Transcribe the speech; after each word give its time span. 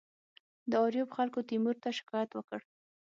د 0.69 0.71
آریوب 0.85 1.09
خلکو 1.17 1.39
تیمور 1.49 1.75
ته 1.83 1.89
شکایت 1.99 2.29
وکړ. 2.33 2.59